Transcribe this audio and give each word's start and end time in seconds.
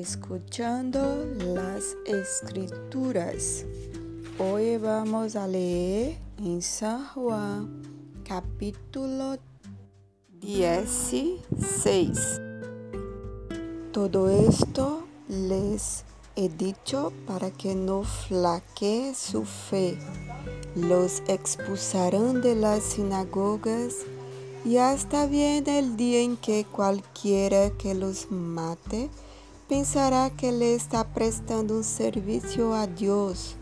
escuchando 0.00 1.24
las 1.38 1.96
escrituras. 2.04 3.64
Hoy 4.40 4.76
vamos 4.76 5.36
a 5.36 5.46
leer 5.46 6.18
en 6.38 6.60
San 6.62 7.06
Juan 7.06 7.80
capítulo 8.24 9.36
16. 10.40 12.40
Todo 13.92 14.30
esto 14.30 15.06
les 15.28 16.04
he 16.34 16.48
dicho 16.48 17.12
para 17.24 17.52
que 17.52 17.76
no 17.76 18.02
flaquee 18.02 19.14
su 19.14 19.44
fe. 19.44 19.96
Los 20.74 21.22
expulsarán 21.28 22.42
de 22.42 22.56
las 22.56 22.82
sinagogas 22.82 23.98
y 24.64 24.78
hasta 24.78 25.26
viene 25.26 25.78
el 25.78 25.96
día 25.96 26.22
en 26.22 26.36
que 26.36 26.64
cualquiera 26.64 27.70
que 27.70 27.94
los 27.94 28.32
mate 28.32 29.08
pensará 29.68 30.30
que 30.30 30.52
le 30.52 30.74
está 30.74 31.04
prestando 31.04 31.74
un 31.76 31.84
servicio 31.84 32.74
a 32.74 32.86
Dios. 32.86 33.56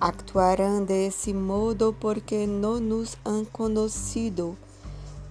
Actuarán 0.00 0.86
de 0.86 1.06
ese 1.06 1.32
modo 1.34 1.92
porque 1.92 2.46
no 2.46 2.80
nos 2.80 3.16
han 3.24 3.44
conocido, 3.44 4.56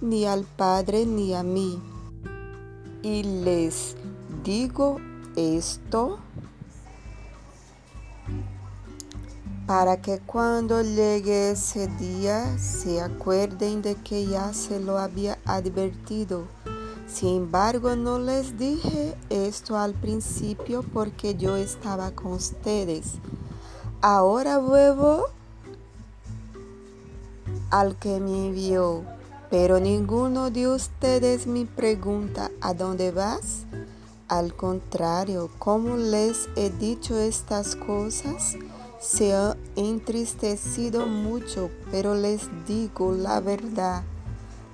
ni 0.00 0.24
al 0.24 0.44
Padre 0.44 1.06
ni 1.06 1.34
a 1.34 1.42
mí. 1.42 1.80
Y 3.02 3.22
les 3.22 3.96
digo 4.42 4.96
esto 5.36 6.18
para 9.66 10.00
que 10.00 10.18
cuando 10.18 10.82
llegue 10.82 11.52
ese 11.52 11.86
día 11.86 12.58
se 12.58 13.00
acuerden 13.00 13.80
de 13.80 13.94
que 13.94 14.26
ya 14.26 14.52
se 14.52 14.80
lo 14.80 14.98
había 14.98 15.38
advertido. 15.46 16.46
Sin 17.06 17.36
embargo, 17.36 17.96
no 17.96 18.18
les 18.18 18.58
dije 18.58 19.14
esto 19.30 19.76
al 19.76 19.94
principio 19.94 20.82
porque 20.82 21.34
yo 21.34 21.56
estaba 21.56 22.10
con 22.12 22.32
ustedes. 22.32 23.14
Ahora 24.00 24.58
vuelvo 24.58 25.26
al 27.70 27.96
que 27.96 28.20
me 28.20 28.46
envió, 28.46 29.02
pero 29.50 29.80
ninguno 29.80 30.50
de 30.50 30.68
ustedes 30.68 31.46
me 31.46 31.66
pregunta, 31.66 32.50
¿a 32.60 32.74
dónde 32.74 33.10
vas? 33.12 33.64
Al 34.28 34.54
contrario, 34.54 35.50
como 35.58 35.96
les 35.96 36.48
he 36.56 36.70
dicho 36.70 37.18
estas 37.18 37.76
cosas, 37.76 38.56
se 39.00 39.34
ha 39.34 39.56
entristecido 39.76 41.06
mucho, 41.06 41.70
pero 41.90 42.14
les 42.14 42.48
digo 42.66 43.12
la 43.12 43.40
verdad. 43.40 44.02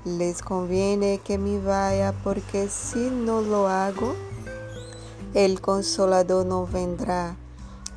Les 0.07 0.41
conviene 0.41 1.21
que 1.23 1.37
me 1.37 1.61
vaya 1.61 2.15
porque 2.25 2.69
si 2.69 3.11
no 3.11 3.43
lo 3.43 3.69
hago, 3.69 4.15
el 5.35 5.61
consolador 5.61 6.47
no 6.47 6.67
vendrá 6.67 7.37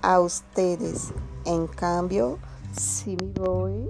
a 0.02 0.20
ustedes. 0.20 1.14
En 1.46 1.68
cambio, 1.68 2.40
si 2.78 3.16
me 3.16 3.32
voy, 3.40 3.90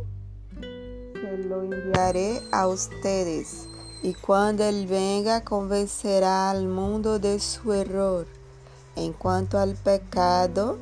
se 0.62 1.38
lo 1.40 1.64
enviaré 1.64 2.40
a 2.52 2.68
ustedes. 2.68 3.68
Y 4.04 4.14
cuando 4.14 4.64
Él 4.64 4.86
venga, 4.86 5.44
convencerá 5.44 6.52
al 6.52 6.68
mundo 6.68 7.18
de 7.18 7.40
su 7.40 7.74
error. 7.74 8.28
En 8.96 9.14
cuanto 9.14 9.58
al 9.58 9.74
pecado, 9.74 10.78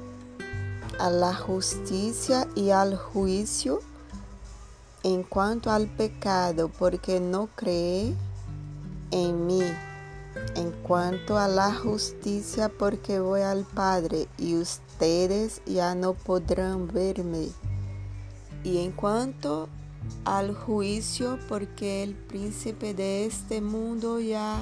a 1.00 1.10
la 1.10 1.34
justicia 1.34 2.46
y 2.56 2.72
al 2.72 2.98
juicio 2.98 3.80
en 5.04 5.24
cuanto 5.24 5.72
al 5.72 5.88
pecado, 5.88 6.70
porque 6.70 7.20
no 7.20 7.48
cree 7.56 8.14
en 9.12 9.48
mí. 9.48 9.64
En 10.56 10.72
cuanto 10.84 11.38
a 11.38 11.48
la 11.48 11.74
justicia, 11.74 12.70
porque 12.70 13.20
voy 13.20 13.42
al 13.42 13.66
Padre 13.66 14.28
y 14.38 14.56
ustedes 14.56 15.62
ya 15.66 15.96
no 15.96 16.14
podrán 16.14 16.88
verme. 16.88 17.50
Y 18.64 18.78
en 18.78 18.92
cuanto 18.92 19.68
al 20.26 20.56
juicio, 20.56 21.40
porque 21.50 22.04
el 22.04 22.16
príncipe 22.16 22.94
de 22.94 23.26
este 23.26 23.62
mundo 23.62 24.20
ya 24.20 24.58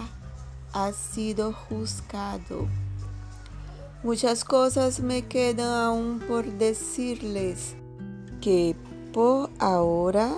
ha 0.74 0.92
sido 0.92 1.54
juzgado. 1.54 2.68
Muchas 4.04 4.46
cosas 4.46 5.02
me 5.02 5.28
quedan 5.28 5.70
aún 5.70 6.20
por 6.26 6.46
decirles 6.46 7.76
que 8.42 8.76
por 9.14 9.50
ahora 9.60 10.34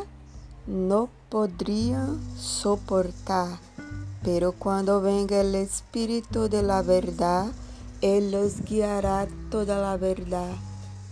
no 0.67 1.09
podría 1.29 2.07
soportar, 2.37 3.59
pero 4.23 4.53
cuando 4.53 5.01
venga 5.01 5.41
el 5.41 5.55
Espíritu 5.55 6.47
de 6.49 6.63
la 6.63 6.81
verdad, 6.81 7.51
Él 8.01 8.31
los 8.31 8.61
guiará 8.61 9.27
toda 9.49 9.81
la 9.81 9.97
verdad, 9.97 10.53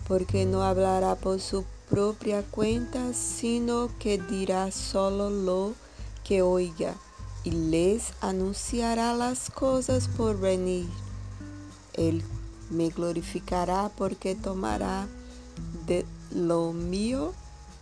porque 0.07 0.45
no 0.45 0.63
hablará 0.63 1.15
por 1.15 1.39
su 1.39 1.65
propia 1.89 2.43
cuenta, 2.43 3.13
sino 3.13 3.89
que 3.99 4.17
dirá 4.17 4.71
solo 4.71 5.29
lo 5.29 5.73
que 6.23 6.41
oiga 6.41 6.95
y 7.43 7.51
les 7.51 8.13
anunciará 8.21 9.13
las 9.13 9.49
cosas 9.49 10.07
por 10.07 10.39
venir. 10.39 10.87
Él 11.93 12.23
me 12.69 12.89
glorificará 12.89 13.91
porque 13.97 14.35
tomará 14.35 15.07
de 15.87 16.05
lo 16.31 16.73
mío 16.73 17.33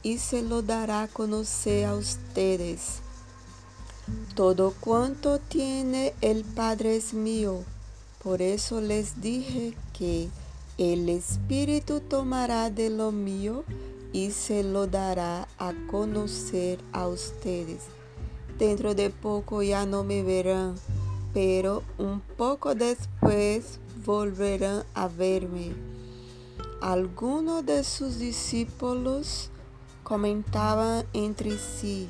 y 0.04 0.18
se 0.18 0.42
lo 0.42 0.62
dará 0.62 1.04
a 1.04 1.08
conocer 1.08 1.86
a 1.86 1.96
ustedes. 1.96 3.02
Todo 4.36 4.74
cuanto 4.80 5.40
tiene 5.40 6.14
el 6.22 6.44
Padre 6.44 6.96
es 6.96 7.14
mío. 7.14 7.64
Por 8.24 8.42
eso 8.42 8.82
les 8.82 9.22
dije 9.22 9.74
que 9.94 10.30
el 10.78 11.10
Espíritu 11.10 12.00
tomará 12.00 12.70
de 12.70 12.90
lo 12.90 13.12
mío 13.12 13.64
y 14.14 14.32
se 14.32 14.64
lo 14.64 14.88
dará 14.88 15.48
a 15.58 15.74
conocer 15.90 16.80
a 16.94 17.08
ustedes. 17.08 17.84
Dentro 18.58 18.96
de 18.96 19.10
poco 19.10 19.62
ya 19.62 19.86
no 19.86 20.04
me 20.04 20.24
verán, 20.24 20.76
pero 21.34 21.84
un 21.98 22.22
poco 22.22 22.76
después 22.76 23.80
volverán 24.06 24.84
a 24.94 25.08
verme. 25.08 25.74
Algunos 26.82 27.66
de 27.66 27.84
sus 27.84 28.20
discípulos 28.20 29.50
comentaban 30.08 31.06
entre 31.12 31.58
sí, 31.58 32.08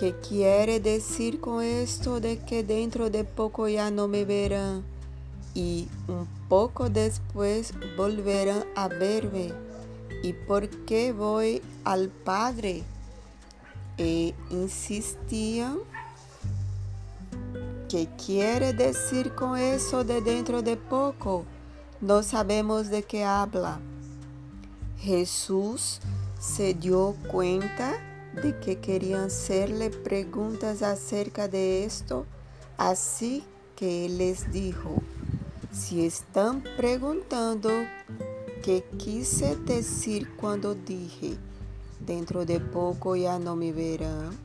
¿qué 0.00 0.16
quiere 0.16 0.80
decir 0.80 1.38
con 1.38 1.62
esto 1.62 2.18
de 2.18 2.40
que 2.40 2.64
dentro 2.64 3.08
de 3.08 3.22
poco 3.22 3.68
ya 3.68 3.92
no 3.92 4.08
me 4.08 4.24
verán 4.24 4.82
y 5.54 5.86
un 6.08 6.26
poco 6.48 6.90
después 6.90 7.72
volverán 7.96 8.64
a 8.74 8.88
verme? 8.88 9.52
¿Y 10.24 10.32
por 10.32 10.68
qué 10.84 11.12
voy 11.12 11.62
al 11.84 12.08
Padre? 12.08 12.82
E 13.96 14.34
insistían 14.50 15.78
¿Qué 17.88 18.08
quiere 18.26 18.72
decir 18.72 19.36
con 19.36 19.56
eso 19.56 20.02
de 20.02 20.20
dentro 20.20 20.62
de 20.62 20.76
poco? 20.76 21.44
No 22.00 22.24
sabemos 22.24 22.88
de 22.88 23.04
qué 23.04 23.22
habla. 23.22 23.78
Jesús 24.98 26.00
se 26.42 26.74
dio 26.74 27.14
cuenta 27.28 27.92
de 28.42 28.58
que 28.58 28.80
querían 28.80 29.26
hacerle 29.26 29.90
preguntas 29.90 30.82
acerca 30.82 31.46
de 31.46 31.84
esto, 31.84 32.26
así 32.76 33.44
que 33.76 34.08
les 34.08 34.50
dijo, 34.50 34.96
si 35.70 36.04
están 36.04 36.64
preguntando 36.76 37.70
qué 38.60 38.82
quise 38.98 39.54
decir 39.54 40.34
cuando 40.34 40.74
dije, 40.74 41.36
dentro 42.04 42.44
de 42.44 42.58
poco 42.58 43.14
ya 43.14 43.38
no 43.38 43.54
me 43.54 43.72
verán 43.72 44.36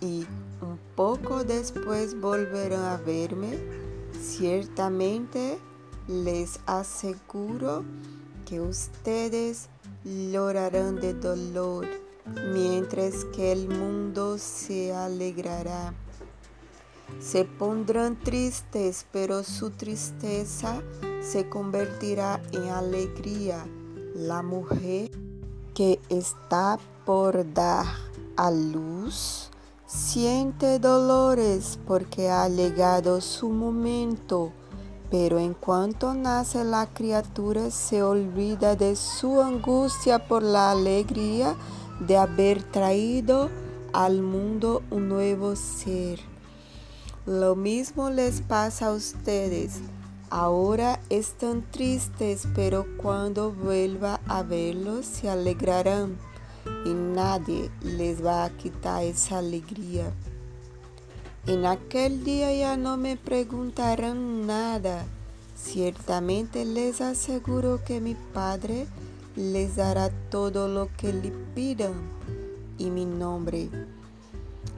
y 0.00 0.24
un 0.62 0.78
poco 0.96 1.44
después 1.44 2.18
volverán 2.18 2.84
a 2.84 2.96
verme. 2.96 3.58
Ciertamente 4.18 5.58
les 6.08 6.58
aseguro 6.64 7.84
que 8.46 8.62
ustedes 8.62 9.68
llorarán 10.04 10.96
de 11.00 11.14
dolor, 11.14 11.86
mientras 12.52 13.24
que 13.26 13.52
el 13.52 13.68
mundo 13.68 14.38
se 14.38 14.94
alegrará. 14.94 15.94
Se 17.20 17.44
pondrán 17.44 18.18
tristes, 18.18 19.06
pero 19.12 19.42
su 19.42 19.70
tristeza 19.70 20.82
se 21.20 21.48
convertirá 21.48 22.40
en 22.52 22.68
alegría. 22.68 23.66
La 24.14 24.42
mujer 24.42 25.10
que 25.74 26.00
está 26.08 26.78
por 27.04 27.52
dar 27.52 27.86
a 28.36 28.50
luz 28.50 29.50
Siente 29.94 30.80
dolores 30.80 31.78
porque 31.86 32.28
ha 32.28 32.48
llegado 32.48 33.20
su 33.20 33.48
momento, 33.48 34.50
pero 35.16 35.38
en 35.38 35.54
cuanto 35.54 36.12
nace 36.12 36.64
la 36.64 36.88
criatura 36.92 37.70
se 37.70 38.02
olvida 38.02 38.74
de 38.74 38.96
su 38.96 39.40
angustia 39.40 40.26
por 40.26 40.42
la 40.42 40.72
alegría 40.72 41.54
de 42.00 42.16
haber 42.16 42.64
traído 42.64 43.48
al 43.92 44.22
mundo 44.22 44.82
un 44.90 45.08
nuevo 45.08 45.54
ser. 45.54 46.18
Lo 47.26 47.54
mismo 47.54 48.10
les 48.10 48.40
pasa 48.40 48.88
a 48.88 48.92
ustedes. 48.92 49.76
Ahora 50.30 50.98
están 51.10 51.62
tristes, 51.70 52.48
pero 52.52 52.84
cuando 52.96 53.52
vuelva 53.52 54.18
a 54.26 54.42
verlos 54.42 55.06
se 55.06 55.30
alegrarán 55.30 56.18
y 56.84 56.88
nadie 56.92 57.70
les 57.82 58.26
va 58.26 58.46
a 58.46 58.50
quitar 58.50 59.04
esa 59.04 59.38
alegría. 59.38 60.12
En 61.46 61.66
aquel 61.66 62.24
día 62.24 62.54
ya 62.54 62.78
no 62.78 62.96
me 62.96 63.18
preguntarán 63.18 64.46
nada. 64.46 65.04
Ciertamente 65.54 66.64
les 66.64 67.02
aseguro 67.02 67.84
que 67.84 68.00
mi 68.00 68.14
Padre 68.14 68.86
les 69.36 69.76
dará 69.76 70.08
todo 70.30 70.68
lo 70.68 70.88
que 70.96 71.12
le 71.12 71.32
pidan 71.54 71.92
y 72.78 72.88
mi 72.88 73.04
nombre. 73.04 73.68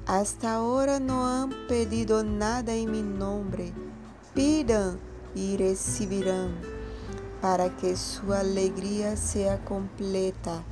Hasta 0.06 0.54
ahora 0.54 0.98
no 0.98 1.28
han 1.28 1.50
pedido 1.68 2.24
nada 2.24 2.74
en 2.74 2.90
mi 2.90 3.02
nombre. 3.02 3.72
Pidan 4.34 4.98
y 5.36 5.56
recibirán 5.56 6.50
para 7.40 7.76
que 7.76 7.96
su 7.96 8.32
alegría 8.32 9.16
sea 9.16 9.64
completa. 9.64 10.64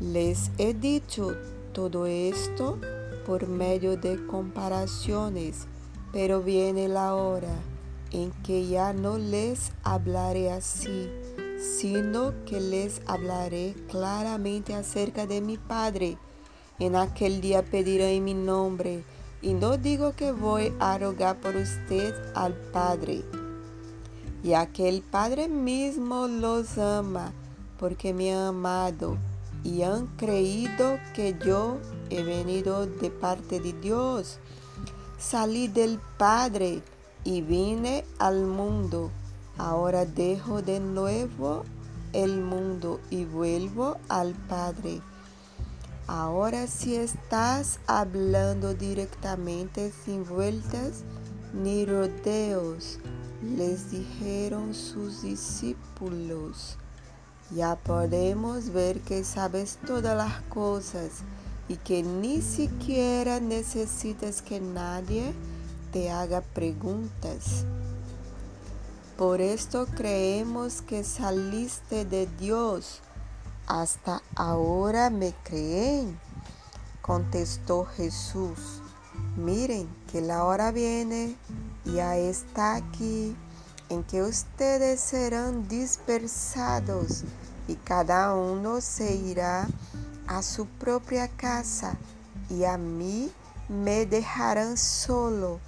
Les 0.00 0.50
he 0.58 0.74
dicho 0.74 1.36
todo 1.72 2.06
esto 2.06 2.80
por 3.26 3.48
medio 3.48 3.96
de 3.96 4.24
comparaciones, 4.26 5.66
pero 6.12 6.42
viene 6.42 6.86
la 6.86 7.16
hora 7.16 7.52
en 8.12 8.30
que 8.44 8.68
ya 8.68 8.92
no 8.92 9.18
les 9.18 9.72
hablaré 9.82 10.52
así, 10.52 11.10
sino 11.58 12.32
que 12.44 12.60
les 12.60 13.02
hablaré 13.06 13.74
claramente 13.88 14.74
acerca 14.74 15.26
de 15.26 15.40
mi 15.40 15.58
Padre. 15.58 16.18
En 16.78 16.94
aquel 16.94 17.40
día 17.40 17.64
pedirán 17.64 18.22
mi 18.22 18.34
nombre, 18.34 19.02
y 19.42 19.54
no 19.54 19.76
digo 19.76 20.12
que 20.12 20.30
voy 20.30 20.72
a 20.78 20.96
rogar 20.96 21.40
por 21.40 21.56
usted 21.56 22.14
al 22.34 22.54
Padre, 22.54 23.24
ya 24.44 24.66
que 24.66 24.88
el 24.88 25.02
Padre 25.02 25.48
mismo 25.48 26.28
los 26.28 26.78
ama, 26.78 27.32
porque 27.76 28.14
me 28.14 28.32
ha 28.32 28.48
amado 28.48 29.16
y 29.64 29.82
han 29.82 30.06
creído 30.16 30.98
que 31.14 31.36
yo 31.44 31.78
he 32.10 32.22
venido 32.22 32.86
de 32.86 33.10
parte 33.10 33.60
de 33.60 33.72
Dios. 33.72 34.38
Salí 35.18 35.68
del 35.68 35.98
Padre 36.18 36.82
y 37.24 37.40
vine 37.42 38.04
al 38.18 38.46
mundo. 38.46 39.10
Ahora 39.58 40.04
dejo 40.04 40.62
de 40.62 40.80
nuevo 40.80 41.64
el 42.12 42.40
mundo 42.40 43.00
y 43.10 43.24
vuelvo 43.24 43.96
al 44.08 44.34
Padre. 44.34 45.00
Ahora 46.06 46.68
si 46.68 46.94
estás 46.94 47.80
hablando 47.86 48.74
directamente 48.74 49.92
sin 50.04 50.24
vueltas 50.24 51.02
ni 51.52 51.84
rodeos, 51.84 53.00
les 53.42 53.90
dijeron 53.90 54.72
sus 54.72 55.22
discípulos. 55.22 56.78
Ya 57.50 57.76
podemos 57.76 58.72
ver 58.72 59.00
que 59.00 59.22
sabes 59.22 59.78
todas 59.86 60.16
las 60.16 60.42
cosas 60.48 61.22
y 61.68 61.76
que 61.76 62.02
ni 62.02 62.42
siquiera 62.42 63.38
necesitas 63.38 64.42
que 64.42 64.60
nadie 64.60 65.32
te 65.92 66.10
haga 66.10 66.40
preguntas. 66.40 67.64
Por 69.16 69.40
esto 69.40 69.86
creemos 69.86 70.82
que 70.82 71.04
saliste 71.04 72.04
de 72.04 72.26
Dios. 72.38 73.00
Hasta 73.66 74.22
ahora 74.34 75.10
me 75.10 75.32
creen, 75.44 76.18
contestó 77.00 77.84
Jesús. 77.84 78.82
Miren 79.36 79.88
que 80.10 80.20
la 80.20 80.44
hora 80.44 80.72
viene, 80.72 81.36
ya 81.84 82.16
está 82.16 82.74
aquí 82.74 83.34
en 83.88 84.02
que 84.04 84.22
ustedes 84.22 85.00
serán 85.00 85.68
dispersados 85.68 87.24
y 87.68 87.74
cada 87.76 88.34
uno 88.34 88.80
se 88.80 89.14
irá 89.14 89.68
a 90.26 90.42
su 90.42 90.66
propia 90.66 91.28
casa 91.28 91.96
y 92.48 92.64
a 92.64 92.76
mí 92.78 93.30
me 93.68 94.06
dejarán 94.06 94.76
solo. 94.76 95.60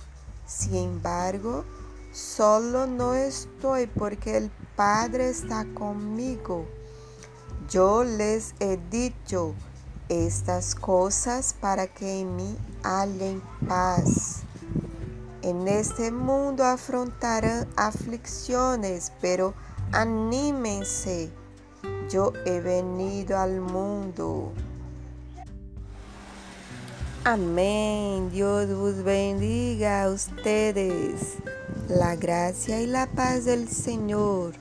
Sin 0.47 0.75
embargo, 0.77 1.65
solo 2.13 2.87
no 2.87 3.15
estoy 3.15 3.87
porque 3.87 4.37
el 4.37 4.51
Padre 4.77 5.31
está 5.31 5.67
conmigo. 5.75 6.67
Yo 7.69 8.05
les 8.05 8.55
he 8.61 8.79
dicho 8.91 9.55
estas 10.09 10.75
cosas 10.75 11.55
para 11.61 11.87
que 11.87 12.21
en 12.21 12.37
mí 12.37 12.57
hallen 12.83 13.43
paz. 13.69 14.43
En 15.43 15.69
este 15.69 16.11
mundo 16.11 16.65
afrontarán 16.65 17.69
aflicciones, 17.77 19.13
pero 19.21 19.55
anímense. 19.93 21.31
Yo 22.11 22.33
he 22.45 22.61
venido 22.61 23.39
al 23.39 23.61
mundo. 23.61 24.53
Amén. 27.25 28.31
Dios 28.31 28.69
os 28.71 29.05
bendiga 29.05 30.05
a 30.05 30.09
ustedes. 30.09 31.37
La 31.89 32.17
gracia 32.17 32.81
y 32.81 32.87
la 32.87 33.07
paz 33.07 33.45
del 33.45 33.69
Señor. 33.69 34.55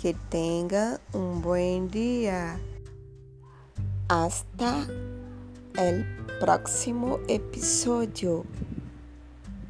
Que 0.00 0.14
tengan 0.30 0.98
un 1.12 1.42
buen 1.42 1.90
día. 1.90 2.58
Hasta 4.08 4.86
el 5.76 6.06
próximo 6.40 7.18
episodio. 7.28 8.44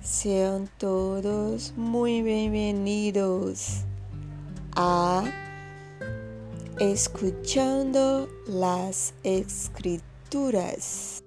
Sean 0.07 0.71
todos 0.79 1.73
muy 1.77 2.23
bienvenidos 2.23 3.81
a 4.77 5.25
Escuchando 6.79 8.29
las 8.47 9.15
Escrituras. 9.25 11.26